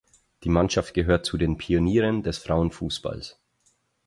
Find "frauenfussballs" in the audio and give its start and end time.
2.39-3.39